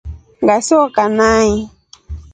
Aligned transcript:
Ngashoka 0.43 1.03
nai. 1.17 1.49